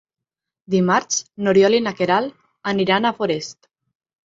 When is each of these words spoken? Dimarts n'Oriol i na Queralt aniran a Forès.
Dimarts 0.75 1.19
n'Oriol 1.43 1.77
i 1.81 1.83
na 1.89 1.95
Queralt 2.01 2.41
aniran 2.75 3.09
a 3.09 3.15
Forès. 3.21 3.55